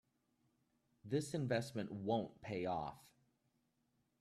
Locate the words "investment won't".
1.35-2.41